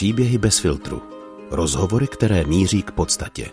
[0.00, 1.02] Příběhy bez filtru.
[1.50, 3.50] Rozhovory, které míří k podstatě.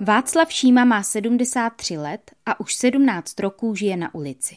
[0.00, 4.56] Václav Šíma má 73 let a už 17 roků žije na ulici.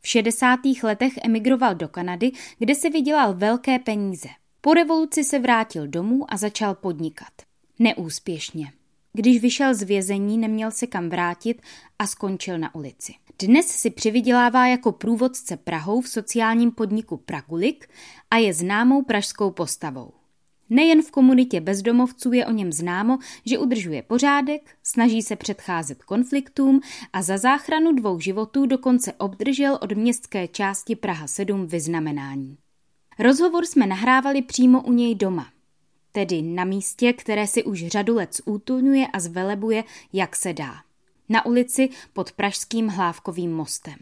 [0.00, 0.60] V 60.
[0.82, 4.28] letech emigroval do Kanady, kde si vydělal velké peníze.
[4.60, 7.32] Po revoluci se vrátil domů a začal podnikat.
[7.78, 8.72] Neúspěšně.
[9.16, 11.62] Když vyšel z vězení, neměl se kam vrátit
[11.98, 13.14] a skončil na ulici.
[13.42, 17.88] Dnes si přivydělává jako průvodce Prahou v sociálním podniku Pragulik
[18.30, 20.12] a je známou pražskou postavou.
[20.70, 26.80] Nejen v komunitě bezdomovců je o něm známo, že udržuje pořádek, snaží se předcházet konfliktům
[27.12, 32.56] a za záchranu dvou životů dokonce obdržel od městské části Praha 7 vyznamenání.
[33.18, 35.46] Rozhovor jsme nahrávali přímo u něj doma,
[36.14, 40.74] tedy na místě, které si už řadu let zútulňuje a zvelebuje, jak se dá.
[41.28, 43.96] Na ulici pod Pražským hlávkovým mostem.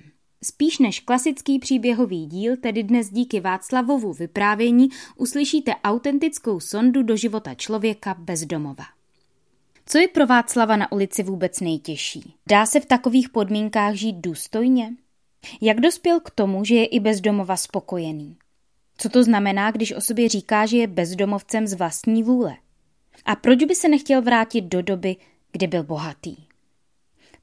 [0.45, 7.55] Spíš než klasický příběhový díl, tedy dnes díky Václavovu vyprávění, uslyšíte autentickou sondu do života
[7.55, 8.85] člověka bez domova.
[9.87, 12.35] Co je pro Václava na ulici vůbec nejtěžší?
[12.49, 14.95] Dá se v takových podmínkách žít důstojně?
[15.61, 18.37] Jak dospěl k tomu, že je i bezdomova spokojený?
[19.03, 22.57] Co to znamená, když o sobě říká, že je bezdomovcem z vlastní vůle?
[23.25, 25.17] A proč by se nechtěl vrátit do doby,
[25.53, 26.37] kdy byl bohatý?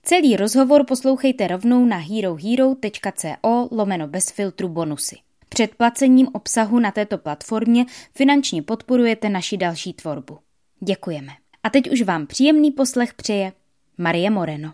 [0.03, 5.15] Celý rozhovor poslouchejte rovnou na herohero.co lomeno bez filtru bonusy.
[5.49, 7.85] Před placením obsahu na této platformě
[8.15, 10.39] finančně podporujete naši další tvorbu.
[10.79, 11.31] Děkujeme.
[11.63, 13.53] A teď už vám příjemný poslech přeje
[13.97, 14.73] Marie Moreno.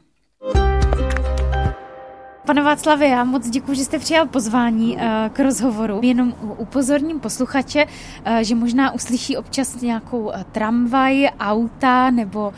[2.46, 6.00] Pane Václavě, já moc děkuji, že jste přijal pozvání eh, k rozhovoru.
[6.04, 7.86] Jenom upozorním posluchače,
[8.26, 12.54] eh, že možná uslyší občas nějakou eh, tramvaj, auta nebo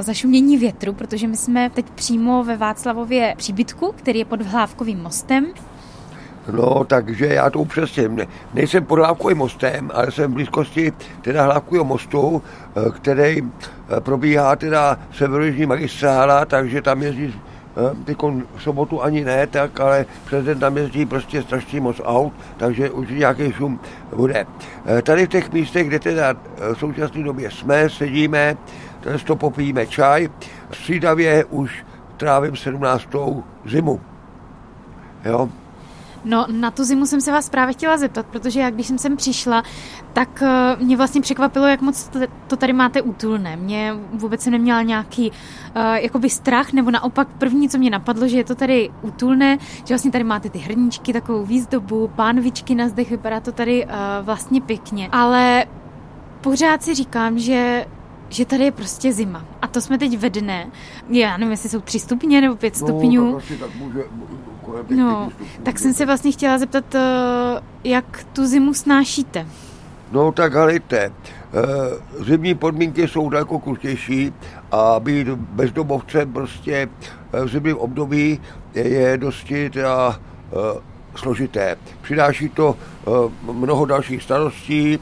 [0.00, 5.46] zašumění větru, protože my jsme teď přímo ve Václavově příbytku, který je pod Hlávkovým mostem.
[6.52, 8.16] No, takže já to upřesním.
[8.16, 12.42] Ne, nejsem pod Hlávkovým mostem, ale jsem v blízkosti teda Hlávkového mostu,
[12.94, 13.42] který
[14.00, 17.34] probíhá teda severojižní magistrála, takže tam jezdí
[18.04, 18.16] teď
[18.56, 22.90] v sobotu ani ne, tak ale přes den tam jezdí prostě strašně moc aut, takže
[22.90, 23.80] už nějaký šum
[24.16, 24.46] bude.
[24.86, 28.56] Eh, tady v těch místech, kde teda eh, v současné době jsme, sedíme,
[29.00, 30.28] tady to popijíme čaj,
[30.72, 31.84] střídavě už
[32.16, 33.08] trávím 17.
[33.64, 34.00] zimu.
[35.24, 35.48] Jo,
[36.24, 39.16] No, na tu zimu jsem se vás právě chtěla zeptat, protože jak když jsem sem
[39.16, 39.62] přišla,
[40.12, 42.10] tak eh, mě vlastně překvapilo, jak moc
[42.46, 43.56] to tady máte útulné.
[43.56, 48.36] Mě vůbec jsem neměla nějaký uh, jakoby strach, nebo naopak první, co mě napadlo, že
[48.36, 53.10] je to tady útulné, že vlastně tady máte ty hrníčky, takovou výzdobu, pánvičky na zdech,
[53.10, 53.90] vypadá to tady uh,
[54.22, 55.08] vlastně pěkně.
[55.12, 55.66] Ale
[56.40, 57.86] pořád si říkám, že
[58.30, 59.44] že tady je prostě zima.
[59.62, 60.66] A to jsme teď ve dne.
[61.08, 63.34] Já nevím, jestli jsou tři stupně nebo pět no, stupňů.
[63.34, 64.04] Tak, tak může,
[64.90, 65.32] No,
[65.62, 67.00] tak jsem se vlastně chtěla zeptat, eh,
[67.84, 69.46] jak tu zimu snášíte?
[70.12, 71.12] No tak halejte, eh,
[72.24, 74.32] zimní podmínky jsou daleko krutější
[74.72, 76.88] a být bezdomovcem prostě
[77.32, 78.40] eh, v zimním období
[78.74, 80.20] je dosti teda
[81.14, 81.76] složité.
[82.02, 82.76] Přináší to
[83.42, 84.98] mnoho dalších starostí,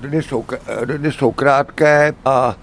[0.00, 0.44] dny jsou,
[0.84, 2.56] dny jsou krátké a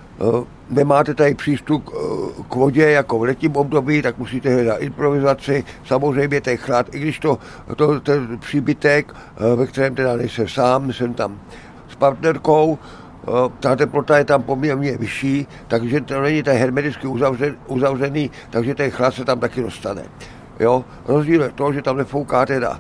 [0.70, 6.42] nemáte tady přístup eh, k vodě jako v letním období, tak musíte hledat improvizaci, samozřejmě
[6.42, 7.38] ten chlad, i když to,
[7.76, 11.40] to ten příbytek, eh, ve kterém teda nejsem sám, jsem tam
[11.90, 12.78] s partnerkou,
[13.60, 18.92] ta teplota je tam poměrně vyšší, takže to není tak hermeticky uzavřený, uzavřený, takže ten
[18.92, 20.04] chlad se tam taky dostane.
[20.60, 20.86] Jo?
[21.08, 22.80] Rozdíl je to, že tam nefouká teda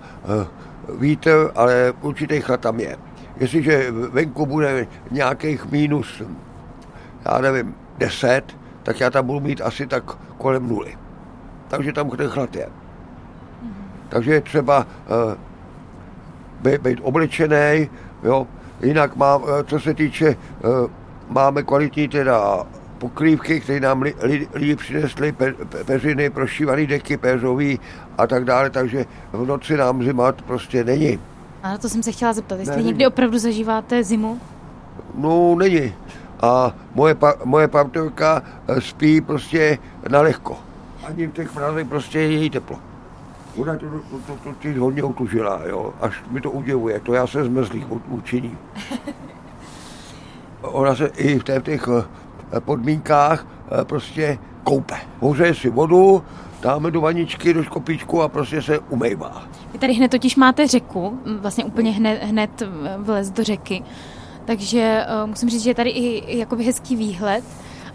[1.00, 2.98] vítr, ale určitý chlad tam je.
[3.44, 6.22] Jestliže venku bude nějakých mínus
[7.26, 10.04] já nevím, 10, tak já tam budu mít asi tak
[10.38, 10.98] kolem nuly.
[11.68, 12.66] Takže tam ten chlad je.
[12.66, 13.70] Mm-hmm.
[14.10, 15.34] Takže je třeba uh,
[16.62, 17.90] být, být oblečený,
[18.24, 18.48] jo.
[18.82, 20.92] Jinak mám, uh, co se týče, uh,
[21.30, 22.66] máme kvalitní teda
[22.98, 27.80] pokrývky, které nám lidi, lidi přinesli, pe, pe, peřiny, prošívaný deky, péřový
[28.18, 31.20] a tak dále, takže v noci nám zimat prostě není.
[31.64, 34.40] A to jsem se chtěla zeptat, jestli ne, někdy opravdu zažíváte zimu?
[35.16, 35.94] No, není
[36.42, 37.16] a moje,
[37.46, 39.78] moje partnerka eh, spí prostě
[40.10, 40.58] na lehko.
[41.08, 42.80] Ani v těch mrazech prostě je její teplo.
[43.58, 47.28] Ona to, to, to, to, to hodně utužila, jo, až mi to udivuje, to já
[47.28, 48.58] se zmrzlých učiním.
[50.62, 53.48] Ona se i v těch eh, podmínkách
[53.82, 54.96] eh, prostě koupe.
[55.20, 56.24] Hoře si vodu,
[56.62, 59.44] dáme do vaničky, do škopíčku a prostě se umývá.
[59.74, 62.64] Vy tady hned totiž máte řeku, vlastně úplně hned, hned
[62.98, 63.84] vlez do řeky.
[64.46, 67.44] Takže uh, musím říct, že je tady i jakoby hezký výhled,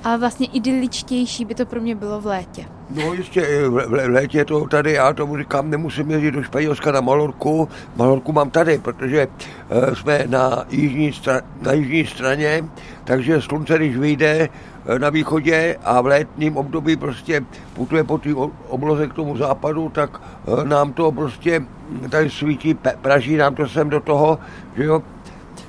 [0.04, 2.64] ale vlastně idyličtější by to pro mě bylo v létě.
[2.90, 7.00] No jistě, v, v létě to tady, já tomu říkám, nemusím jezdit do Španělska na
[7.00, 7.68] Malorku.
[7.96, 12.64] Malorku mám tady, protože uh, jsme na jižní, stra- na jižní straně,
[13.08, 18.34] takže slunce, když vyjde uh, na východě a v létním období prostě putuje po té
[18.68, 21.62] obloze k tomu západu, tak uh, nám to prostě
[22.10, 24.38] tady svítí, praží nám to sem do toho,
[24.76, 25.02] že jo,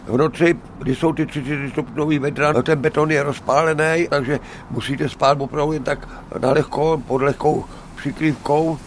[0.07, 4.39] v noci, kdy jsou ty 30 stupňový vedra, ten beton je rozpálený, takže
[4.71, 6.09] musíte spát opravdu jen tak
[6.39, 7.65] na lehko, pod lehkou
[7.95, 8.77] přikrývkou,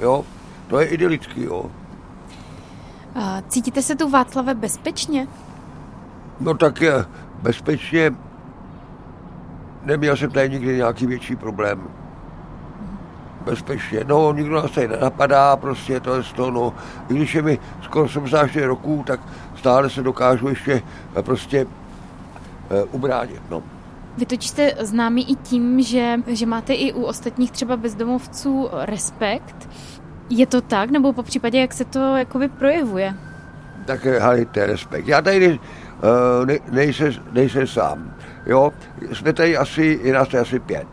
[0.00, 0.24] jo.
[0.68, 1.70] To je idylický, jo.
[3.14, 5.26] A cítíte se tu Václave bezpečně?
[6.40, 7.04] No tak je
[7.42, 8.12] bezpečně.
[9.84, 11.88] Neměl jsem tady nikdy nějaký větší problém
[13.50, 14.04] bezpečně.
[14.06, 16.74] No, nikdo nás tady nenapadá, prostě to je to, no.
[17.08, 19.20] I když je mi skoro 74 roků, tak
[19.56, 20.82] stále se dokážu ještě
[21.16, 21.66] eh, prostě
[22.70, 23.62] e, ubránit, no.
[24.16, 29.68] Vy totiž jste známý i tím, že, že máte i u ostatních třeba bezdomovců respekt.
[30.30, 33.14] Je to tak, nebo po případě, jak se to jakoby projevuje?
[33.84, 35.08] Tak hejte, respekt.
[35.08, 35.58] Já tady uh,
[36.44, 38.14] ne, nejsem, nejsem sám.
[38.46, 38.72] Jo?
[39.12, 40.86] Jsme tady asi, je nás tady asi pět.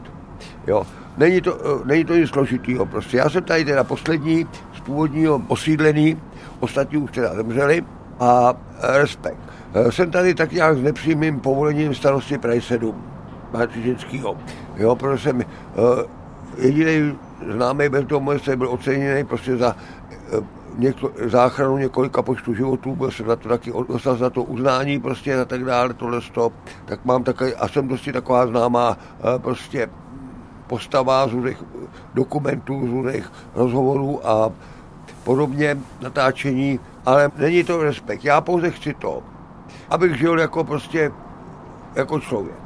[0.68, 0.86] Jo?
[1.18, 3.18] Není to, eh, není to nic složitýho prostě.
[3.18, 4.48] Já jsem tady teda poslední
[4.78, 6.22] z původního osídlený,
[6.60, 7.84] ostatní už teda zemřeli
[8.20, 9.38] a eh, respekt.
[9.74, 13.04] Eh, jsem tady tak nějak s nepřímým povolením starosti Prahy 7
[13.54, 14.38] Martičinského.
[14.78, 15.42] Jo, protože jsem
[16.58, 17.16] jediný
[17.54, 19.76] známý bezdomovec, byl oceněný prostě za
[20.78, 25.42] něko, záchranu několika počtu životů, byl jsem na to taky dostal za to uznání prostě
[25.42, 26.54] a tak dále, tohle stop.
[26.86, 28.98] Tak mám takový, a jsem dosti taková známá
[29.38, 29.90] prostě
[30.68, 31.64] postava z různých
[32.14, 34.52] dokumentů, z různých rozhovorů a
[35.24, 38.26] podobně natáčení, ale není to respekt.
[38.26, 39.24] Já pouze chci to,
[39.90, 41.12] abych žil jako prostě
[41.96, 42.65] jako člověk.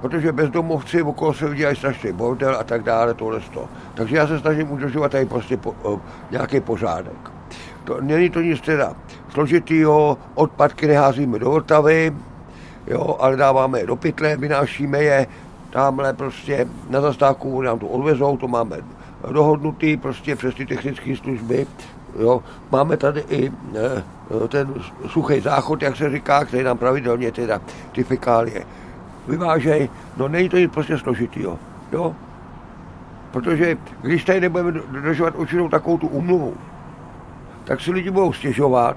[0.00, 3.68] Protože bezdomovci okolo se udělají strašný bordel a tak dále, tohle to.
[3.94, 6.00] Takže já se snažím udržovat tady prostě po, o,
[6.30, 7.30] nějaký pořádek.
[7.84, 8.92] To, není to nic teda
[9.32, 12.14] složitýho, odpadky neházíme do Vltavy,
[12.86, 15.26] jo, ale dáváme je do pytle, vynášíme je,
[15.70, 18.76] tamhle prostě na zastávku nám to odvezou, to máme
[19.30, 21.66] dohodnutý prostě přes ty technické služby.
[22.18, 22.42] Jo.
[22.70, 24.02] Máme tady i e,
[24.48, 24.74] ten
[25.06, 27.60] suchý záchod, jak se říká, který nám pravidelně teda
[27.92, 28.64] ty fekálie
[29.28, 29.90] vyvážejí.
[30.16, 31.58] No není to nic prostě složitýho.
[31.92, 32.16] Jo.
[33.30, 36.54] Protože když tady nebudeme dodržovat určitou takovou tu umluvu,
[37.64, 38.96] tak si lidi budou stěžovat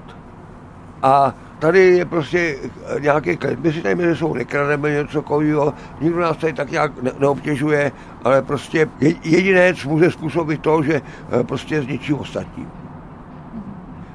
[1.02, 2.56] a tady je prostě
[2.98, 3.60] nějaký klid.
[3.60, 7.92] My si tady mezi jsou nekrademe něco takového, nikdo nás tady tak nějak ne- neobtěžuje,
[8.24, 8.88] ale prostě
[9.24, 11.02] jediné, co může způsobit to, že
[11.40, 12.66] eh, prostě zničí ostatní.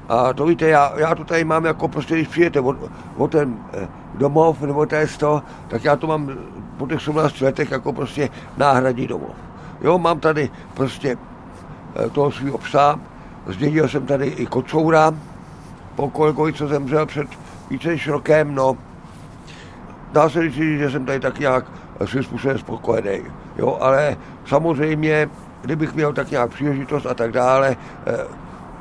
[0.08, 2.76] A to víte, já, já to tady mám jako prostě, když přijete o,
[3.16, 3.88] o ten eh,
[4.18, 6.30] domov nebo to je to, tak já to mám
[6.76, 9.36] po těch 17 letech jako prostě náhradní domov.
[9.80, 11.16] Jo, mám tady prostě
[11.96, 13.00] eh, toho svého psa,
[13.46, 15.14] zdědil jsem tady i kocoura,
[15.94, 17.28] po kolegovi, co zemřel před
[17.70, 18.76] více než rokem, no,
[20.12, 21.64] dá se říct, že jsem tady tak nějak
[22.04, 23.22] svým způsobem spokojený.
[23.58, 24.16] Jo, ale
[24.46, 25.30] samozřejmě,
[25.60, 27.76] kdybych měl tak nějak příležitost a tak dále,
[28.06, 28.24] eh,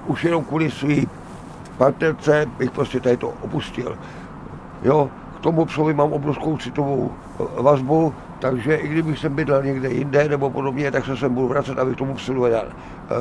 [0.07, 1.07] už jenom kvůli svý
[1.77, 3.97] partnerce bych prostě tady to opustil.
[4.83, 9.89] Jo, k tomu psovi mám obrovskou citovou eh, vazbu, takže i kdybych jsem bydlel někde
[9.89, 12.65] jinde nebo podobně, tak se sem budu vracet, abych tomu psovi dal,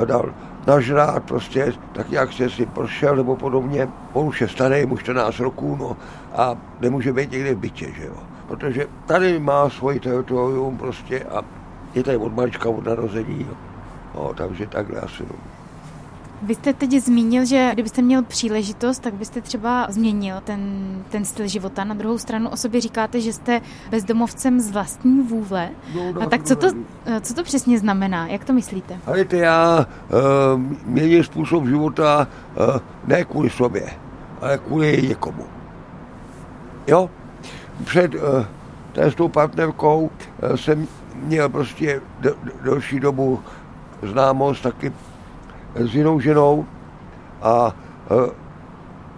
[0.01, 0.33] eh, dal
[0.67, 3.87] nažrát, prostě tak jak se si prošel nebo podobně.
[4.13, 5.97] On už je starý, mu 14 roků, no,
[6.35, 8.15] a nemůže být někde v bytě, že jo.
[8.47, 11.41] Protože tady má svoji teritorium prostě a
[11.93, 13.55] je tady od malička od narození, jo.
[14.15, 15.56] No, takže takhle asi, no.
[16.41, 20.61] Vy jste teď zmínil, že kdybyste měl příležitost, tak byste třeba změnil ten,
[21.09, 21.83] ten styl života.
[21.83, 25.69] Na druhou stranu o sobě říkáte, že jste bezdomovcem z vlastní vůle.
[26.13, 26.67] No, A tak co to,
[27.21, 28.27] co to přesně znamená?
[28.27, 28.97] Jak to myslíte?
[29.05, 32.77] Ale to já uh, měním způsob života uh,
[33.07, 33.89] ne kvůli sobě,
[34.41, 35.43] ale kvůli někomu.
[36.87, 37.09] Jo?
[37.83, 38.21] Před uh,
[38.97, 42.01] s tou partnerkou uh, jsem měl prostě
[42.63, 43.39] delší dobu
[44.03, 44.91] známost taky
[45.75, 46.65] s jinou ženou
[47.41, 47.75] a
[48.11, 48.31] e,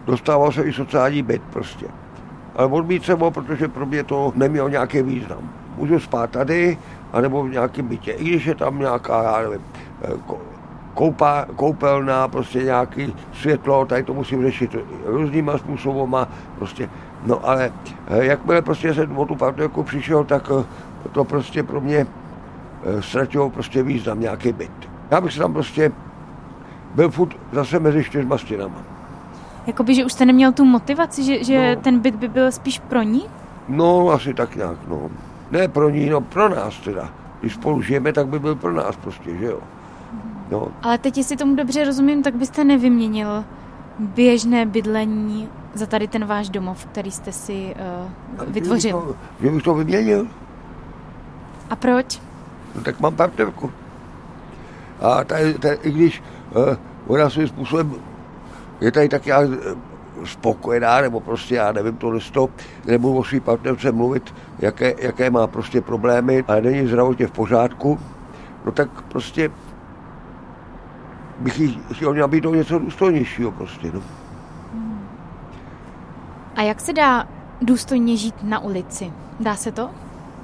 [0.05, 1.85] dostával se i sociální byt prostě.
[2.55, 5.49] Ale odmít jsem ho, protože pro mě to nemělo nějaký význam.
[5.77, 6.77] Můžu spát tady,
[7.13, 8.11] anebo v nějakém bytě.
[8.11, 9.65] I když je tam nějaká, já nevím,
[10.03, 10.35] e,
[10.93, 14.75] koupa, koupelna, prostě nějaký světlo, tady to musím řešit
[15.05, 16.27] různýma způsobama,
[16.57, 16.89] prostě.
[17.25, 17.71] No ale
[18.07, 20.51] e, jakmile prostě jsem o tu partnerku přišel, tak
[21.11, 22.07] to prostě pro mě
[22.99, 24.89] ztratilo prostě význam, nějaký byt.
[25.11, 25.91] Já bych se tam prostě
[26.95, 28.83] byl furt zase mezi čtyřma stěnama.
[29.67, 31.81] Jakoby, že už jste neměl tu motivaci, že, že no.
[31.81, 33.25] ten byt by byl spíš pro ní?
[33.67, 35.09] No, asi tak nějak, no.
[35.51, 37.09] Ne pro ní, no pro nás teda.
[37.39, 39.59] když spolu žijeme, tak by byl pro nás prostě, že jo.
[40.51, 40.67] No.
[40.81, 43.43] Ale teď, jestli tomu dobře rozumím, tak byste nevyměnil
[43.99, 47.75] běžné bydlení za tady ten váš domov, který jste si
[48.39, 49.01] uh, vytvořil.
[49.01, 50.27] To, že bych to vyměnil.
[51.69, 52.21] A proč?
[52.75, 53.71] No, tak mám partnerku.
[55.01, 56.23] A tady, tady, i když
[56.55, 56.75] uh,
[57.07, 57.93] ona svým způsobem
[58.81, 59.47] je tady tak já eh,
[60.25, 62.49] spokojená, nebo prostě já nevím to listo,
[62.85, 67.99] nebudu o svým partnerce mluvit, jaké, jaké má prostě problémy, ale není zdravotně v pořádku,
[68.65, 69.51] no tak prostě
[71.39, 74.01] bych jí chtěl nabídnout něco důstojnějšího prostě, no.
[76.55, 77.27] A jak se dá
[77.61, 79.13] důstojně žít na ulici?
[79.39, 79.89] Dá se to?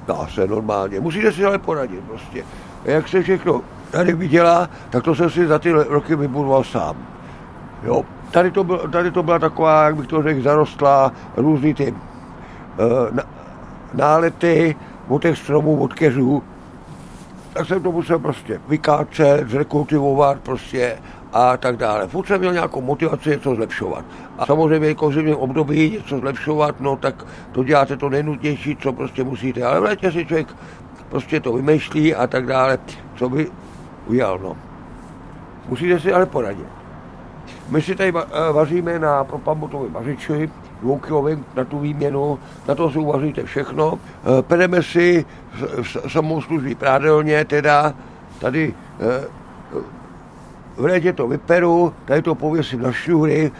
[0.06, 1.00] Dá se normálně.
[1.00, 2.44] Musíte si ale poradit prostě.
[2.84, 3.62] Jak se všechno
[3.96, 6.96] tady viděla, tak to jsem si za ty roky vybudoval sám.
[7.82, 11.92] Jo, tady to, byl, tady to byla taková, jak bych to řekl, zarostlá různý ty
[11.92, 13.18] uh,
[13.94, 14.76] nálety
[15.08, 16.42] od těch stromů, od keřů.
[17.52, 20.98] Tak jsem to musel prostě vykácet, zrekultivovat prostě
[21.32, 22.08] a tak dále.
[22.08, 24.04] Furt jsem měl nějakou motivaci něco zlepšovat.
[24.38, 29.24] A samozřejmě jako v období něco zlepšovat, no tak to děláte to nejnutnější, co prostě
[29.24, 29.64] musíte.
[29.64, 30.48] Ale v létě si člověk
[31.08, 32.78] prostě to vymýšlí a tak dále,
[33.16, 33.50] co by
[34.06, 34.56] udělal, no.
[35.68, 36.66] Musíte si ale poradit.
[37.68, 42.98] My si tady eh, vaříme na propambutovém vařiči, dvoukilovým na tu výměnu, na to si
[42.98, 43.98] uvaříte všechno.
[43.98, 45.24] Eh, pereme si
[45.82, 47.94] v samoslužbí prádelně, teda
[48.38, 49.24] tady eh,
[50.76, 53.52] v létě to vyperu, tady to pověsím na šňůry,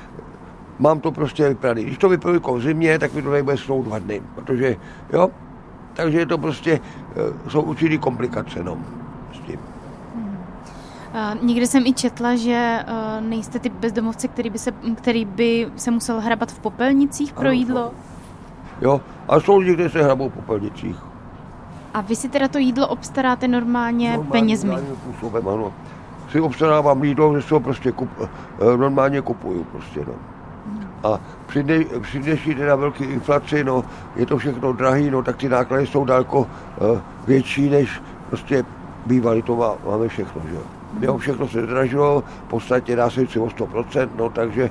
[0.79, 1.85] mám to prostě vypraný.
[1.85, 4.77] Když to vyperu jako v zimě, tak mi to nebude snout dva dny, protože
[5.13, 5.29] jo,
[5.95, 6.81] takže je to prostě,
[7.49, 8.79] jsou určitý komplikace, no,
[9.33, 9.76] s tím.
[11.43, 15.91] Někde jsem i četla, že uh, nejste ty bezdomovce, který by, se, který by se
[15.91, 17.93] musel hrabat v popelnicích pro ano, jídlo.
[18.81, 20.97] Jo, a jsou lidi, kteří se hrabou v popelnicích.
[21.95, 24.75] A vy si teda to jídlo obstaráte normálně, normálně penězmi?
[25.03, 25.73] Způsobem, ano.
[26.31, 30.15] Si obstarávám jídlo, že si ho prostě kup, eh, normálně kupuju prostě, no.
[31.11, 33.85] A při, dne, při dnešní teda velké inflaci, no,
[34.17, 36.47] je to všechno drahý, no, tak ty náklady jsou daleko uh,
[37.27, 38.65] větší, než prostě
[39.07, 40.63] bývaly, to má, máme všechno, že jo.
[41.01, 44.71] Jo, všechno se zdražilo, v podstatě dá se říct o 100%, no takže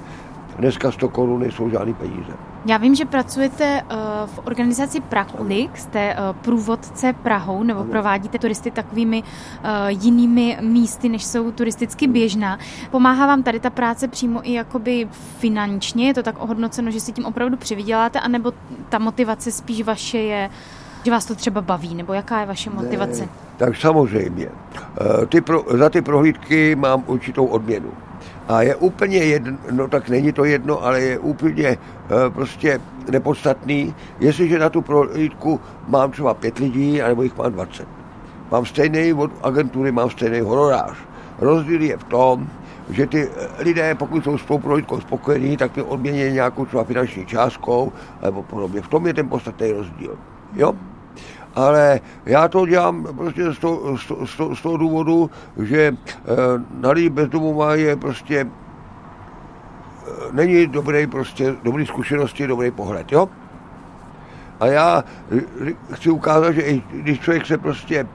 [0.58, 2.34] dneska 100 korun nejsou žádný peníze.
[2.68, 7.90] Já vím, že pracujete uh, v organizaci Prahulik, jste uh, průvodce Prahou, nebo ano.
[7.90, 12.60] provádíte turisty takovými uh, jinými místy, než jsou turisticky běžná.
[12.92, 15.08] Pomáhá vám tady ta práce přímo i jakoby
[15.40, 16.08] finančně?
[16.08, 18.54] Je to tak ohodnoceno, že si tím opravdu přivyděláte, anebo
[18.90, 20.50] ta motivace spíš vaše je,
[21.06, 23.22] že vás to třeba baví, nebo jaká je vaše motivace?
[23.22, 24.50] Ne, tak samozřejmě.
[25.30, 27.92] Ty pro, za ty prohlídky mám určitou odměnu.
[28.48, 31.78] A je úplně jedno, no tak není to jedno, ale je úplně e,
[32.30, 32.82] prostě
[33.12, 37.88] nepodstatný, jestliže na tu prohlídku mám třeba pět lidí, anebo jich mám 20.
[38.52, 40.98] Mám stejný od agentury, mám stejný honorář.
[41.40, 42.48] Rozdíl je v tom,
[42.90, 47.26] že ty lidé, pokud jsou s tou prohlídkou spokojení, tak mě odmění nějakou třeba finanční
[47.26, 48.82] částkou, nebo podobně.
[48.82, 50.18] V tom je ten podstatný rozdíl.
[50.56, 50.74] Jo?
[51.56, 54.08] Ale já to dělám prostě z toho, z
[54.38, 55.30] toho, z toho důvodu,
[55.64, 56.24] že eh,
[56.80, 63.30] na lidi bezdomová je prostě eh, není dobrý prostě, dobrý zkušenosti, dobrý pohled, jo?
[64.60, 65.04] A já
[65.94, 68.08] chci ukázat, že i když člověk se prostě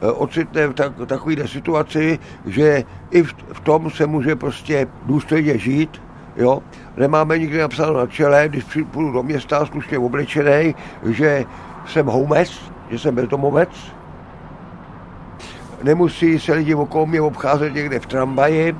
[0.00, 5.58] eh, ocitne v tak, takové situaci, že i v, v tom se může prostě důstojně
[5.58, 6.02] žít,
[6.36, 6.62] jo.
[6.96, 10.74] Nemáme nikdy napsáno na čele, když půjdu do města slušně oblečený,
[11.04, 11.44] že
[11.86, 13.70] jsem homeless, že jsem bezdomovec,
[15.82, 18.76] nemusí se lidi okolo mě obcházet někde v tramvaji,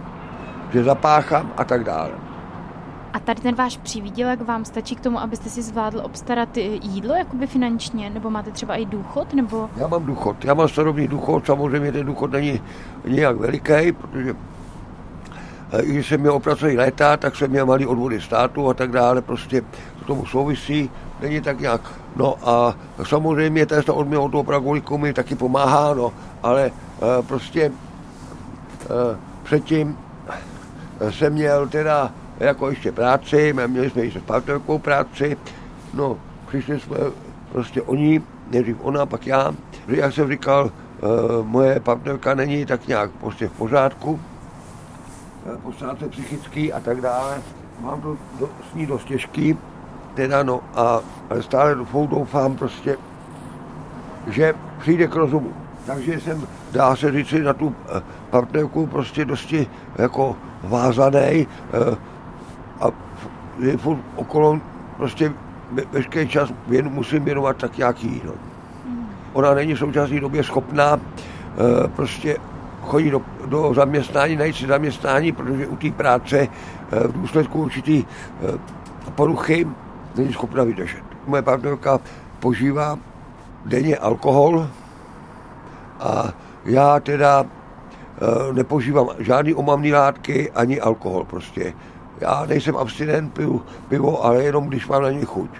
[0.72, 2.10] že zapáchám a tak dále.
[3.12, 7.46] A tady ten váš přívídělek vám stačí k tomu, abyste si zvládl obstarat jídlo jakoby
[7.46, 8.10] finančně?
[8.10, 9.34] Nebo máte třeba i důchod?
[9.34, 9.70] Nebo...
[9.76, 10.44] Já mám důchod.
[10.44, 11.46] Já mám starobní důchod.
[11.46, 12.60] Samozřejmě ten důchod není
[13.04, 14.34] nějak veliký, protože
[15.72, 18.90] eh, i když jsem měl opracovat léta, tak jsem měl malý odvody státu a tak
[18.90, 19.22] dále.
[19.22, 19.60] Prostě
[19.98, 21.80] to tomu souvisí není tak nějak.
[22.16, 26.72] No a samozřejmě ta odměna od toho praguliku mi taky pomáhá, no, ale e,
[27.22, 27.72] prostě e,
[29.42, 29.98] předtím
[31.10, 35.36] jsem měl teda jako ještě práci, měli jsme ještě s partnerkou práci,
[35.94, 36.18] no,
[36.48, 36.96] přišli jsme
[37.52, 39.52] prostě oni, nejdřív ona, pak já.
[39.88, 40.72] Jak jsem říkal, e,
[41.42, 44.20] moje partnerka není tak nějak prostě v pořádku,
[46.04, 47.42] e, psychický a tak dále.
[47.80, 49.58] Mám to do, s ní dost těžký,
[50.16, 51.00] teda no a
[51.40, 52.96] stále doufám prostě,
[54.26, 55.52] že přijde k rozumu.
[55.86, 56.42] Takže jsem,
[56.72, 61.46] dá se říct, na tu eh, partnerku prostě dosti jako vázaný eh,
[62.80, 62.86] a
[63.58, 64.60] je furt okolo
[64.96, 65.32] prostě
[65.92, 68.32] veškerý čas věnu, musím věnovat tak nějaký no.
[69.32, 72.36] ona není v současné době schopná eh, prostě
[72.82, 76.48] chodit do, do zaměstnání, najít si zaměstnání, protože u té práce
[76.90, 78.04] v důsledku určitý
[79.14, 79.66] poruchy
[80.16, 81.02] není schopna vydržet.
[81.26, 82.00] Moje partnerka
[82.40, 82.98] požívá
[83.64, 84.68] denně alkohol
[86.00, 86.32] a
[86.64, 87.44] já teda
[88.52, 91.72] nepožívám žádný omamný látky ani alkohol prostě.
[92.20, 95.50] Já nejsem abstinent, piju pivo, ale jenom když mám na něj chuť.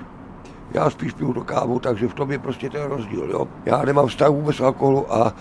[0.75, 3.29] Já spíš piju do kávu, takže v tom je prostě ten rozdíl.
[3.31, 3.49] Jo?
[3.65, 5.33] Já nemám vztah vůbec alkoholu a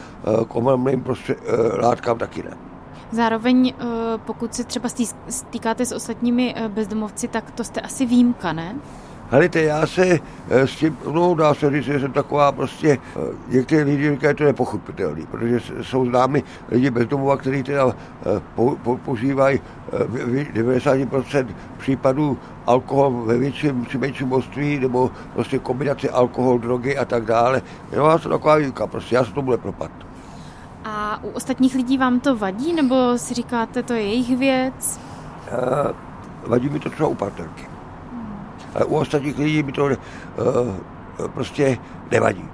[0.42, 2.58] e, k omamným prostě, e, látkám taky ne.
[3.12, 3.74] Zároveň, e,
[4.18, 4.90] pokud se třeba
[5.30, 8.76] stýkáte s ostatními bezdomovci, tak to jste asi výjimka, ne?
[9.36, 12.98] Helejte, já se s tím, no dá se říct, že jsem taková prostě,
[13.48, 17.96] někteří lidi říkají, že to je pochopitelný, protože jsou známi lidi bezdomova, kteří teda
[18.56, 19.60] po, po, požívají
[19.92, 20.16] v
[20.54, 22.38] 90% případů
[22.68, 27.62] alkohol ve větším či menším množství, nebo prostě kombinace alkohol, drogy a tak dále.
[27.98, 29.92] No já jsem taková výjimka, prostě já se to bude propat.
[30.86, 35.00] A u ostatních lidí vám to vadí, nebo si říkáte, to je jejich věc?
[35.52, 35.92] Uh,
[36.48, 37.75] vadí mi to třeba u partnerky.
[38.76, 39.94] Ale u ostatních lidí mi to uh,
[41.34, 41.78] prostě
[42.12, 42.46] nevadí.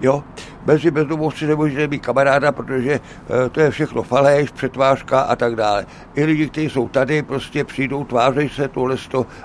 [0.00, 0.24] Jo?
[0.66, 5.86] Mezi bezdomovci nemůžete být kamaráda, protože uh, to je všechno faleš, přetvářka a tak dále.
[6.14, 8.96] I lidi, kteří jsou tady, prostě přijdou, tvářejí se tohle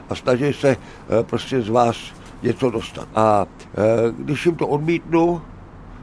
[0.10, 0.78] a snaží se
[1.22, 1.98] prostě z vás
[2.44, 3.08] něco dostat.
[3.16, 3.46] A
[4.18, 5.42] když jim to odmítnu,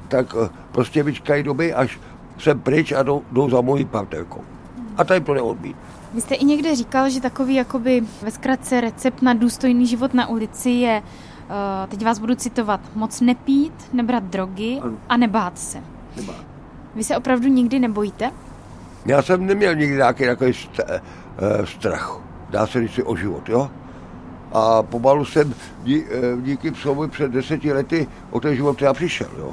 [0.09, 0.35] tak
[0.73, 2.01] prostě vyčkají doby, až
[2.39, 4.41] jsem pryč a jdou, jdou za mojí partnerkou.
[4.97, 5.83] A tady to neodmítnu.
[6.15, 10.29] Vy jste i někde říkal, že takový jakoby ve zkratce recept na důstojný život na
[10.29, 11.03] ulici je
[11.51, 15.79] Eh, teď vás budu citovat, moc nepít, nebrat drogy a nebát se.
[16.17, 16.45] Nebát.
[16.95, 18.31] Vy se opravdu nikdy nebojíte?
[19.07, 21.01] Já jsem neměl nikdy nějaký takový eh,
[21.67, 22.21] strach.
[22.51, 23.71] Dá se říct si o život, jo?
[24.53, 29.29] A pomalu jsem dí, eh, díky psovi před deseti lety o ten život já přišel,
[29.39, 29.53] jo?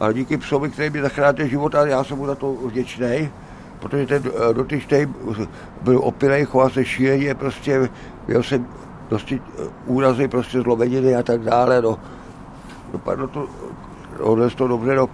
[0.00, 3.30] A díky psovi, který mi zachránil život, a já jsem mu za to vděčný,
[3.80, 5.06] protože ten dotyčný
[5.82, 7.88] byl opilej, choval se šíleně, prostě
[8.26, 8.66] měl jsem
[9.08, 11.98] dosti eh, úrazy, prostě zlomeniny a tak dále, no.
[12.92, 13.48] Dopadlo to,
[14.20, 15.08] odnes to dobře, no.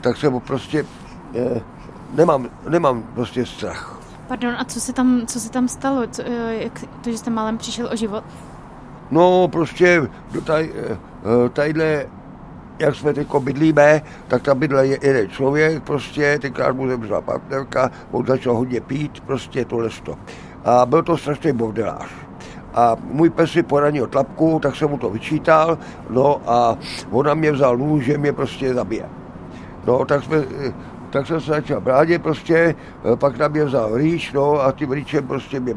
[0.00, 0.86] Tak jsem prostě,
[1.34, 1.60] eh,
[2.14, 3.98] nemám, nemám prostě strach.
[4.28, 6.06] Pardon, a co se tam, co se tam stalo?
[6.06, 8.24] Co, eh, jak, to, že jste málem přišel o život?
[9.10, 12.06] No, prostě do tady, eh, tadyhle,
[12.78, 18.26] jak jsme teď bydlíme, tak tam bydle jeden člověk, prostě, tenkrát mu zemřela partnerka, on
[18.26, 20.16] začal hodně pít, prostě tohle to.
[20.64, 22.08] A byl to strašný bordelář
[22.74, 25.78] a můj pes si poranil tlapku, tak jsem mu to vyčítal,
[26.10, 26.78] no a
[27.10, 29.08] ona mě vzal nůž, že mě prostě zabije.
[29.84, 30.44] No, tak jsme,
[31.10, 32.74] tak jsem se začal bránit prostě,
[33.14, 35.74] pak na mě vzal rýč, no a tím rýčem prostě mě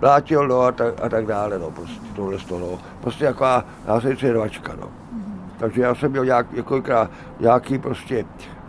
[0.00, 2.78] blátil, no a tak, a tak dále, no, prostě tohle to, no.
[3.00, 5.03] Prostě taková následčerovačka, no.
[5.64, 8.24] Takže já jsem měl nějak, několikrát nějaký prostě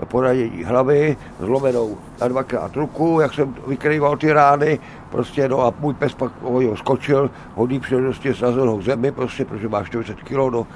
[0.07, 4.79] poranění hlavy, zlomenou na dvakrát ruku, jak jsem vykrýval ty rány,
[5.09, 9.83] prostě no a můj pes pak ho skočil, hodí přednosti sazenou zemi, prostě, protože má
[9.83, 10.67] 40 kg, no,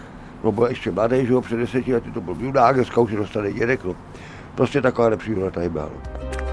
[0.43, 3.53] no byl ještě mladý, že jo, před deseti lety to byl judák, dneska už dostane
[3.53, 3.95] dědek, no.
[4.55, 5.89] Prostě taková nepříjemná tady byla.
[5.93, 6.48] No.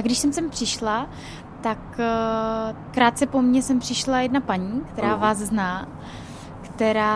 [0.00, 1.06] Já když jsem sem přišla,
[1.60, 5.88] tak eh, krátce po mně jsem přišla jedna paní, která vás zná,
[6.62, 7.14] která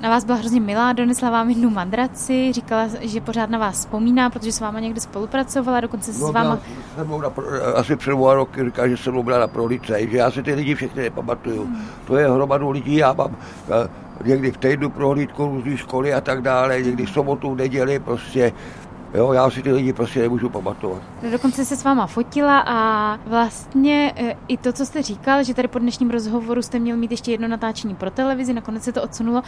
[0.00, 4.30] na vás byla hrozně milá, donesla vám jednu madraci, říkala, že pořád na vás vzpomíná,
[4.30, 6.58] protože s váma někde spolupracovala, dokonce se no, s váma...
[6.96, 7.30] Na,
[7.74, 10.74] asi před dva roky říká, že jsem byla na prolice, že já si ty lidi
[10.74, 11.64] všechny nepamatuju.
[11.64, 11.86] Hmm.
[12.06, 13.36] To je hromadu lidí, já mám
[13.68, 13.88] eh,
[14.24, 18.52] někdy v týdnu prohlídku různé školy a tak dále, někdy v sobotu, v neděli, prostě
[19.14, 21.02] Jo, já si ty lidi prostě nemůžu pamatovat.
[21.32, 25.68] Dokonce se s váma fotila a vlastně e, i to, co jste říkal, že tady
[25.68, 29.42] po dnešním rozhovoru jste měl mít ještě jedno natáčení pro televizi, nakonec se to odsunulo,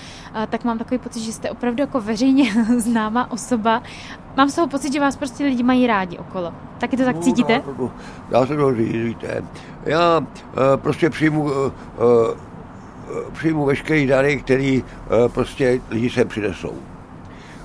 [0.48, 3.82] tak mám takový pocit, že jste opravdu jako veřejně známá osoba.
[4.36, 6.52] Mám z toho pocit, že vás prostě lidi mají rádi okolo.
[6.78, 7.62] Taky to tak no, cítíte?
[7.78, 7.92] No,
[8.30, 9.44] já se to říct, víte.
[9.84, 10.24] Já uh,
[10.76, 11.50] prostě přijmu uh,
[13.32, 14.84] přijmu veškerý dary, který
[15.32, 16.74] prostě lidi sem přinesou.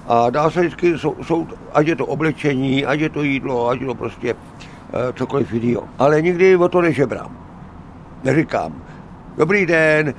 [0.08, 3.82] A dá se vždycky, jsou, jsou, ať je to oblečení, ať je to jídlo, ať
[3.82, 5.84] je to prostě e, cokoliv jiného.
[6.00, 7.38] Ale nikdy o to nežebrám.
[8.24, 8.74] Neříkám,
[9.38, 10.14] dobrý den, e,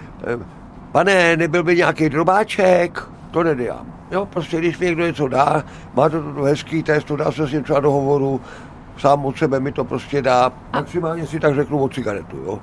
[0.93, 3.09] pane, nebyl by nějaký drobáček?
[3.31, 3.87] To nedělám.
[4.11, 7.47] Jo, prostě když mi někdo něco dá, má to, to hezký test, to dá se
[7.47, 8.41] s ním třeba do hovoru,
[8.99, 10.53] sám od sebe mi to prostě dá.
[10.73, 12.59] Maximálně si tak řeknu o cigaretu, jo.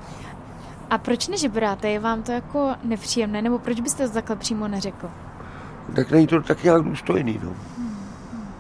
[0.90, 1.90] A proč nežebráte?
[1.90, 3.42] Je vám to jako nepříjemné?
[3.42, 5.10] Nebo proč byste to takhle přímo neřekl?
[5.96, 7.40] Tak není to tak nějak důstojný.
[7.44, 7.52] No.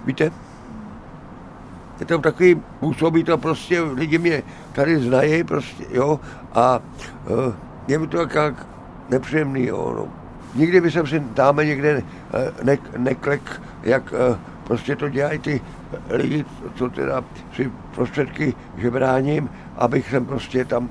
[0.06, 0.32] Víte?
[2.02, 6.20] je to takový, působí to prostě, lidi mě tady znají prostě, jo,
[6.54, 6.80] a
[7.30, 7.54] uh,
[7.88, 8.68] je mi to jak
[9.10, 10.08] nepříjemný, jo, no.
[10.56, 12.04] Nikdy by jsem si dáme někde uh,
[12.64, 15.62] ne, neklek, jak uh, prostě to dělají ty
[16.10, 17.24] lidi, co teda
[17.56, 20.90] si prostředky žebráním, abych jsem prostě tam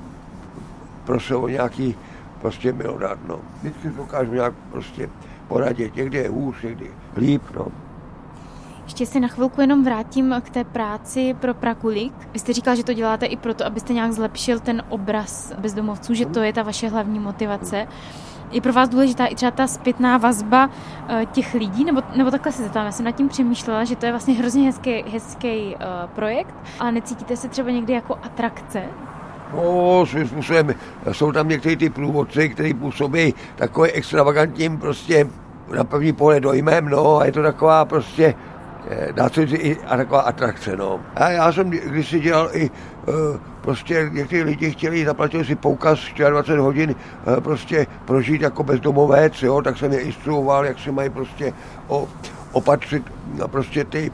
[1.05, 1.95] prosil o nějaký
[2.41, 3.39] prostě milodát, no.
[3.59, 5.09] Vždycky dokážu nějak prostě
[5.51, 7.67] poradit, někdy je hůř, někdy líp, no.
[8.83, 12.13] Ještě se na chvilku jenom vrátím k té práci pro Prakulík.
[12.33, 16.25] Vy jste říkal, že to děláte i proto, abyste nějak zlepšil ten obraz bezdomovců, že
[16.25, 17.87] to je ta vaše hlavní motivace.
[18.51, 20.69] Je pro vás důležitá i třeba ta zpětná vazba
[21.07, 24.05] eh, těch lidí, nebo, nebo takhle se zeptám, já jsem nad tím přemýšlela, že to
[24.05, 28.83] je vlastně hrozně hezký, hezký uh, projekt, ale necítíte se třeba někdy jako atrakce?
[29.53, 30.75] No, svým způsobem
[31.11, 35.27] jsou tam některé ty průvodci, kteří působí takový extravagantním prostě
[35.75, 38.35] na první pohled dojmem, no, a je to taková prostě
[38.89, 40.77] Eh, dá se říct i a taková atrakce.
[40.77, 40.99] No.
[41.15, 43.15] A já jsem když si dělal i uh,
[43.61, 46.95] prostě někteří lidi chtěli, zaplatili si poukaz 24 hodin
[47.27, 51.53] uh, prostě prožít jako bezdomovec, jo, tak jsem je instruoval, jak si mají prostě
[52.51, 53.03] opatřit
[53.39, 54.11] no, prostě ty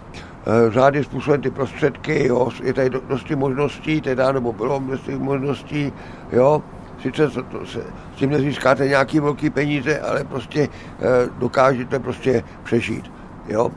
[0.70, 5.94] řádným způsobem ty prostředky, jo, je tady dosti možností, teda, nebo bylo dosti možností,
[6.32, 6.64] jo,
[7.02, 7.84] sice to, to se,
[8.16, 13.12] s tím nezískáte nějaký velký peníze, ale prostě uh, dokážete prostě přežít,
[13.48, 13.72] jo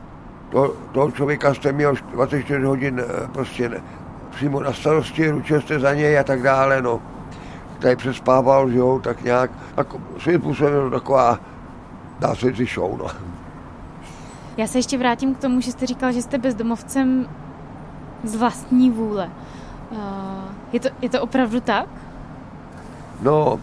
[0.51, 3.83] to, toho člověka jste měl 24 hodin eh, prostě
[4.31, 7.03] přímo na starosti, ručil jste za něj a tak dále, no.
[7.79, 9.87] Tady přespával, že jo, tak nějak, tak
[10.19, 11.39] svým způsobem taková,
[12.19, 13.07] dá se říct, show, no.
[14.57, 17.29] Já se ještě vrátím k tomu, že jste říkal, že jste bezdomovcem
[18.25, 19.31] z vlastní vůle.
[19.91, 19.99] Uh,
[20.73, 21.87] je, to, je to opravdu tak?
[23.23, 23.61] No,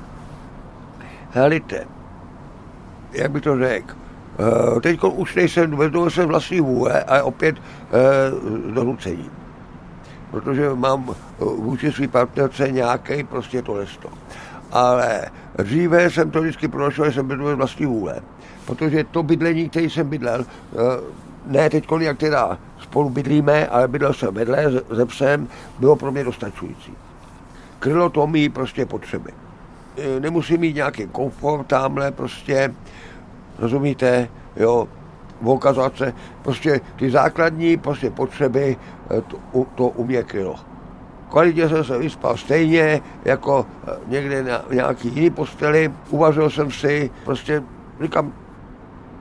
[1.32, 1.88] helite,
[3.12, 3.96] jak by to řekl,
[4.38, 9.30] Eh, teď už nejsem, vezmu se vlastní vůle a opět eh, donucení.
[10.32, 11.16] Protože mám eh,
[11.46, 14.10] vůči svý partnerce nějaký prostě to lesto.
[14.72, 15.26] Ale
[15.58, 18.22] dříve jsem to vždycky prošel, že jsem bydlel vlastní vůle.
[18.66, 20.46] Protože to bydlení, který jsem bydlel,
[21.46, 25.48] ne teď, jak teda spolu bydlíme, ale bydlel jsem vedle ze psem,
[25.80, 26.94] bylo pro mě dostačující.
[27.80, 29.32] Krylo to mý prostě potřeby.
[30.20, 32.74] Nemusím mít nějaký komfort tamhle prostě,
[33.60, 34.88] rozumíte, jo,
[35.42, 38.78] ukazovat se, prostě ty základní prostě potřeby
[39.12, 40.56] eh, to, to u mě krylo.
[41.30, 47.12] Kvalitě jsem se vyspal stejně, jako eh, někde na nějaký jiný posteli, uvařil jsem si,
[47.26, 47.64] prostě
[48.02, 48.34] říkám,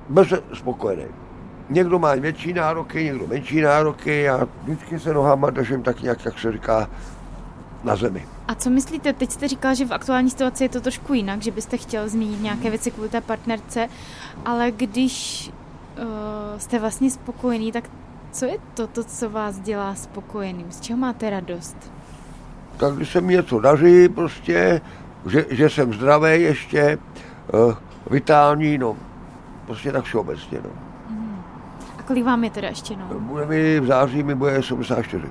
[0.09, 1.05] bez spokojený.
[1.71, 6.39] Někdo má větší nároky, někdo menší nároky a vždycky se nohama držím tak nějak, jak
[6.39, 6.89] se říká,
[7.87, 8.27] na zemi.
[8.49, 11.51] A co myslíte, teď jste říkal, že v aktuální situaci je to trošku jinak, že
[11.51, 13.89] byste chtěl zmínit nějaké věci kvůli té partnerce,
[14.45, 15.49] ale když
[15.99, 17.85] uh, jste vlastně spokojený, tak
[18.33, 20.67] co je to, to, co vás dělá spokojeným?
[20.71, 21.77] Z čeho máte radost?
[22.77, 24.81] Tak když se mi něco daří, prostě,
[25.27, 26.99] že, že jsem zdravý ještě,
[27.55, 27.75] uh,
[28.11, 28.97] vitální, no,
[29.67, 30.71] prostě tak všeobecně, no.
[31.09, 31.43] Hmm.
[31.99, 33.21] A kolik vám je teda ještě, no?
[33.21, 35.29] Bude mi v září mi bude 74.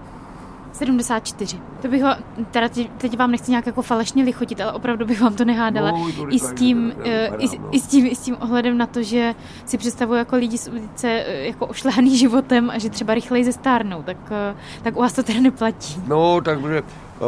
[0.75, 1.59] 74.
[1.81, 2.09] To bych ho,
[2.51, 5.91] teda teď vám nechci nějak jako falešně lichotit, ale opravdu bych vám to nehádala.
[5.91, 7.05] No, to I, s tím, uh,
[7.39, 9.33] i, i, s tím, i s tím ohledem na to, že
[9.65, 14.03] si představuji jako lidi z ulice eh, jako ošlehaný životem a že třeba rychleji zestárnou,
[14.03, 16.01] tak, uh, tak u vás to teda neplatí.
[16.07, 17.27] No, takže uh,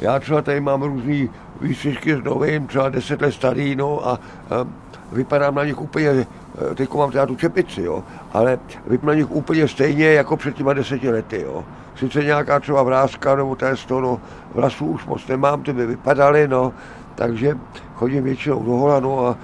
[0.00, 4.68] já třeba tady mám různý výstřižky s novým, třeba 10 let starý, no a uh,
[5.12, 6.26] vypadám na nich úplně,
[6.74, 10.72] teď mám teda tu čepici, jo, ale vypadám na nich úplně stejně jako před těma
[10.72, 11.64] deseti lety, jo.
[11.96, 14.20] Sice nějaká třeba vrázka nebo to, no,
[14.54, 16.72] vlasů už moc nemám, ty by vypadaly, no,
[17.14, 17.58] takže
[17.94, 19.36] chodím většinou do hola, no a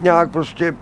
[0.00, 0.74] nějak prostě e,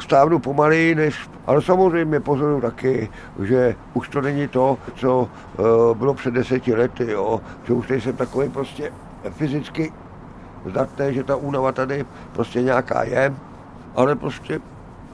[0.00, 3.08] stávnu pomaleji, než, ale samozřejmě pozoruju taky,
[3.42, 8.16] že už to není to, co e, bylo před deseti lety, jo, že už nejsem
[8.16, 8.92] takový prostě
[9.30, 9.92] fyzicky
[10.66, 13.34] zdatný, že ta únava tady prostě nějaká je,
[13.94, 14.60] ale prostě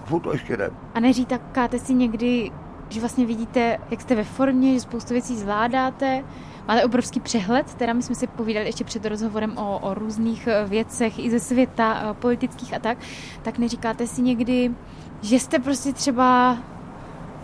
[0.04, 0.70] furt to ještě ne.
[0.94, 2.50] A neříkáte si někdy,
[2.88, 6.24] že vlastně vidíte, jak jste ve formě, že spoustu věcí zvládáte,
[6.68, 10.64] máte obrovský přehled, teda my jsme si povídali ještě před rozhovorem o, o různých eh,
[10.64, 12.98] věcech i ze světa, eh, politických a tak,
[13.42, 14.74] tak neříkáte si někdy,
[15.22, 16.58] že jste prostě třeba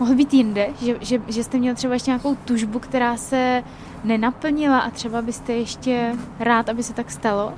[0.01, 3.63] mohl být jinde, že, že, že jste měl třeba ještě nějakou tužbu, která se
[4.05, 7.53] nenaplnila a třeba byste ještě rád, aby se tak stalo?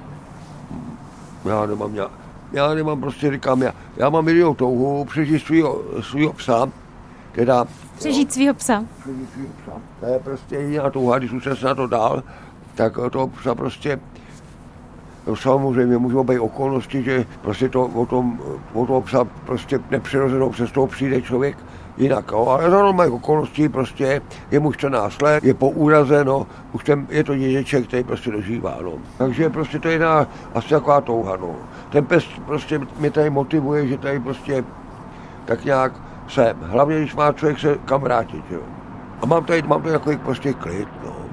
[1.45, 2.11] Já nemám, já,
[2.52, 6.68] já nemám prostě, říkám, já, já mám jedinou touhu přežít svýho, svýho psa,
[7.32, 7.66] teda...
[7.98, 8.84] Přežít svého psa.
[9.00, 9.72] Přežít svého psa.
[10.00, 12.22] To je prostě jediná touha, když už se na to dál,
[12.74, 14.00] tak to psa prostě
[15.28, 18.40] No, samozřejmě můžou být okolnosti, že prostě to o tom,
[18.72, 21.56] o tom psa prostě nepřirozenou toho přijde člověk
[21.98, 22.32] jinak.
[22.32, 22.48] No.
[22.48, 27.06] Ale za mají okolností prostě je mu 14 let, je po úraze, no, už ten,
[27.11, 28.78] je to dědeček, který prostě dožívá.
[28.82, 28.92] No.
[29.18, 31.37] Takže prostě to je na, asi taková touha.
[31.37, 31.56] No.
[31.90, 34.64] Ten pes prostě mě tady motivuje, že tady prostě
[35.44, 35.92] tak nějak
[36.28, 36.56] jsem.
[36.62, 38.44] Hlavně, když má člověk se kam vrátit.
[38.50, 38.61] Jo.
[39.22, 40.88] A mám tady, mám tady takový prostě klid.
[41.04, 41.28] No.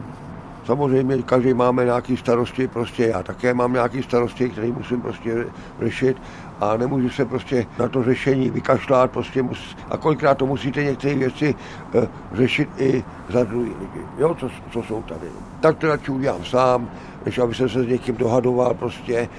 [0.65, 5.45] Samozřejmě každý máme nějaké starosti, prostě já také mám nějaké starosti, které musím prostě
[5.81, 6.17] řešit
[6.61, 11.15] a nemůžu se prostě na to řešení vykašlat, prostě mus, a kolikrát to musíte některé
[11.15, 11.55] věci
[11.95, 15.27] e, řešit i za druhý lidi, jo, co, co jsou tady.
[15.59, 16.89] Tak to radši udělám sám,
[17.25, 19.29] než aby se s někým dohadoval prostě,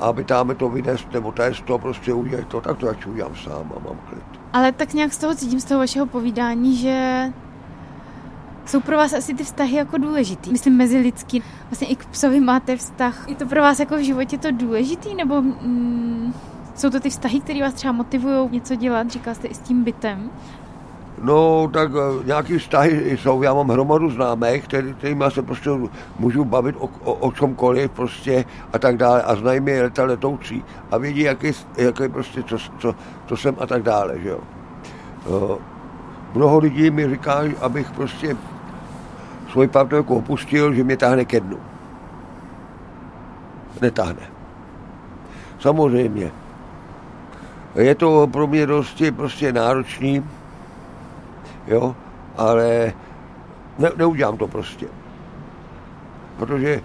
[0.00, 3.72] aby tam to vynést nebo test to prostě udělat to, tak to radši udělám sám
[3.76, 4.40] a mám klid.
[4.52, 7.24] Ale tak nějak z toho cítím, z toho vašeho povídání, že
[8.68, 10.52] jsou pro vás asi ty vztahy jako důležitý?
[10.52, 11.42] Myslím mezi lidský.
[11.70, 13.28] Vlastně i k psovi máte vztah.
[13.28, 15.14] Je to pro vás jako v životě to důležitý?
[15.14, 16.34] Nebo mm,
[16.74, 19.10] jsou to ty vztahy, které vás třeba motivují něco dělat?
[19.10, 20.30] Říkal jste i s tím bytem.
[21.22, 23.42] No, tak uh, nějaký vztahy jsou.
[23.42, 25.70] Já mám hromadu známých, který, kterými se prostě
[26.18, 29.22] můžu bavit o, o, o čomkoliv prostě a tak dále.
[29.22, 32.94] A znají mě leta letoucí a vědí, jaký, jaký prostě, co, co,
[33.26, 34.40] co jsem a tak dále, že jo.
[35.26, 35.56] Uh,
[36.34, 38.36] mnoho lidí mi říká, abych prostě
[39.52, 41.58] svoji partnerku opustil, že mě táhne ke dnu.
[43.80, 44.30] Netáhne.
[45.60, 46.30] Samozřejmě.
[47.74, 50.24] Je to pro mě dosti prostě náročný,
[51.66, 51.96] jo,
[52.36, 52.92] ale
[53.78, 54.86] ne, neudělám to prostě.
[56.38, 56.80] Protože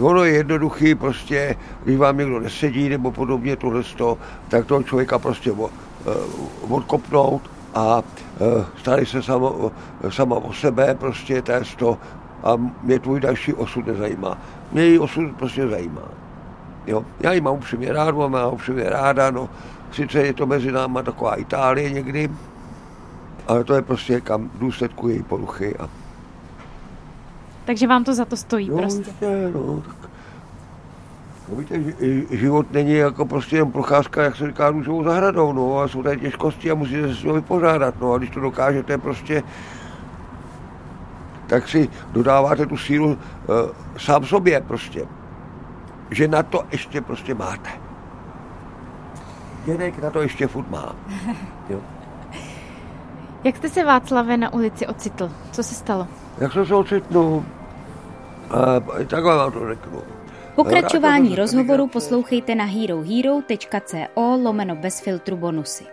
[0.00, 3.82] ono je jednoduchý prostě, když vám někdo nesedí nebo podobně tohle,
[4.48, 6.10] tak toho člověka prostě eh,
[6.68, 8.02] odkopnout a
[8.40, 9.50] eh, starej se sama,
[10.08, 11.98] sama o sebe, prostě to je to
[12.44, 14.38] a mě tvůj další osud nezajímá.
[14.72, 16.08] Mě její osud prostě zajímá.
[16.86, 17.04] Jo?
[17.20, 19.48] Já ji mám upřímně rád, mám já upřímně ráda, no.
[19.92, 22.30] Sice je to mezi náma taková Itálie někdy,
[23.48, 25.76] ale to je prostě kam důsledku její poruchy.
[25.76, 25.88] A...
[27.64, 28.98] Takže vám to za to stojí jo, prostě.
[28.98, 30.10] Jistě, no, tak...
[31.48, 31.80] No, víte,
[32.30, 36.20] život není jako prostě jen procházka, jak se říká, růžovou zahradou, no, a jsou tady
[36.20, 39.42] těžkosti a musíte se s tím vypořádat, no, a když to dokážete prostě,
[41.46, 43.16] tak si dodáváte tu sílu uh,
[43.96, 45.06] sám sobě prostě
[46.10, 47.70] že na to ještě prostě máte.
[49.64, 50.94] Dědek na to ještě furt má.
[51.68, 51.80] Jo.
[53.44, 55.30] Jak jste se Václave na ulici ocitl?
[55.52, 56.08] Co se stalo?
[56.38, 57.44] Jak jsem se ocitnul?
[58.94, 60.02] Uh, takhle vám to řeknu.
[60.56, 65.84] Pokračování rozhovoru poslouchejte na herohero.co lomeno bez filtru bonusy.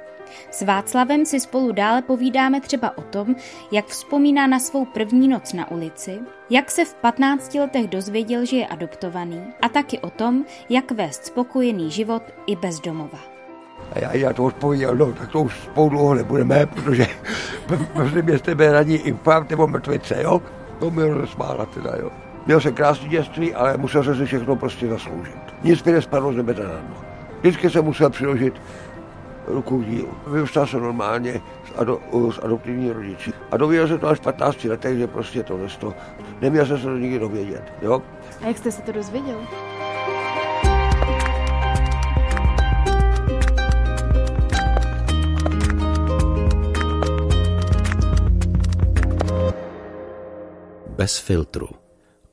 [0.51, 3.35] S Václavem si spolu dále povídáme třeba o tom,
[3.71, 8.57] jak vzpomíná na svou první noc na ulici, jak se v 15 letech dozvěděl, že
[8.57, 13.19] je adoptovaný a taky o tom, jak vést spokojený život i bez domova.
[13.91, 17.07] A já, já to odpověděl, no tak to už spolu dlouho nebudeme, protože
[18.03, 20.41] myslím, že jste raní infarkt nebo mrtvice, jo?
[20.79, 22.11] To mi rozsmála teda, jo.
[22.45, 25.55] Měl jsem krásný dětství, ale musel jsem si všechno prostě zasloužit.
[25.63, 26.81] Nic mi nespadlo z nebe na
[27.39, 28.61] Vždycky jsem musel přiložit
[29.47, 30.09] ruku v dílu.
[30.27, 31.99] Vyrůstal jsem normálně s, ado,
[32.31, 33.33] s adoptivní rodiči.
[33.51, 35.93] A dověděl jsem to až v 15 letech, že prostě tohle to,
[36.41, 37.73] neměl jsem se to nikdy dovědět.
[37.81, 38.01] Jo?
[38.41, 39.39] A jak jste se to dozvěděl?
[50.97, 51.82] Bez filtru.